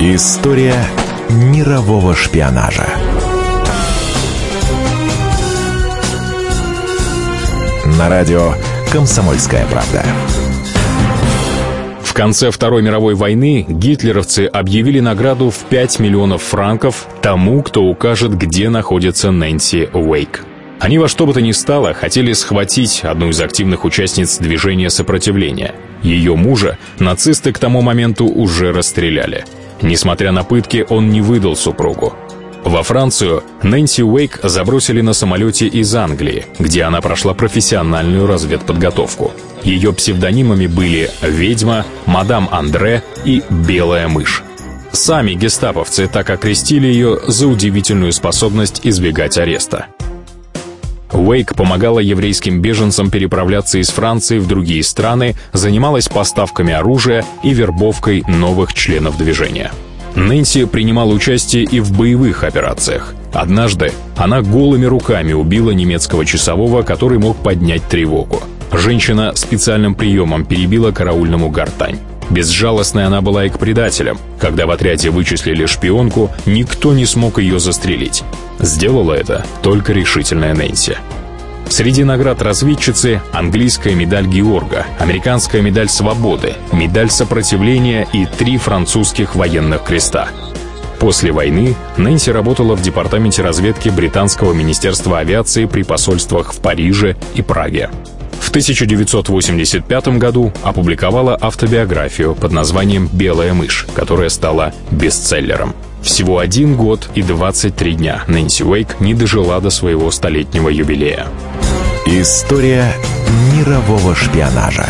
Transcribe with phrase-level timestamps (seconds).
[0.00, 0.76] История
[1.28, 2.86] мирового шпионажа.
[7.98, 8.52] На радио
[8.92, 10.04] «Комсомольская правда».
[12.04, 18.38] В конце Второй мировой войны гитлеровцы объявили награду в 5 миллионов франков тому, кто укажет,
[18.38, 20.44] где находится Нэнси Уэйк.
[20.78, 25.74] Они во что бы то ни стало хотели схватить одну из активных участниц движения сопротивления.
[26.04, 29.44] Ее мужа нацисты к тому моменту уже расстреляли.
[29.82, 32.14] Несмотря на пытки, он не выдал супругу.
[32.64, 39.32] Во Францию Нэнси Уэйк забросили на самолете из Англии, где она прошла профессиональную разведподготовку.
[39.62, 44.42] Ее псевдонимами были «Ведьма», «Мадам Андре» и «Белая мышь».
[44.92, 49.86] Сами гестаповцы так окрестили ее за удивительную способность избегать ареста.
[51.28, 58.24] Уэйк помогала еврейским беженцам переправляться из Франции в другие страны, занималась поставками оружия и вербовкой
[58.26, 59.70] новых членов движения.
[60.14, 63.14] Нэнси принимала участие и в боевых операциях.
[63.34, 68.42] Однажды она голыми руками убила немецкого часового, который мог поднять тревогу.
[68.72, 71.98] Женщина специальным приемом перебила караульному гортань.
[72.30, 74.18] Безжалостной она была и к предателям.
[74.40, 78.24] Когда в отряде вычислили шпионку, никто не смог ее застрелить.
[78.60, 80.96] Сделала это только решительная Нэнси.
[81.70, 89.84] Среди наград разведчицы английская медаль Георга, американская медаль Свободы, медаль сопротивления и три французских военных
[89.84, 90.28] креста.
[90.98, 97.42] После войны Нэнси работала в департаменте разведки британского министерства авиации при посольствах в Париже и
[97.42, 97.90] Праге.
[98.48, 105.74] В 1985 году опубликовала автобиографию под названием «Белая мышь», которая стала бестселлером.
[106.00, 111.26] Всего один год и 23 дня Нэнси Уэйк не дожила до своего столетнего юбилея.
[112.06, 112.90] История
[113.52, 114.88] мирового шпионажа.